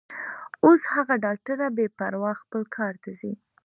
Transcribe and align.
اوس 0.65 0.81
هغه 0.95 1.15
ډاکټره 1.25 1.67
بې 1.77 1.87
پروا 1.97 2.31
خپل 2.41 2.61
کار 2.75 2.93
ته 3.03 3.09
ځي. 3.19 3.31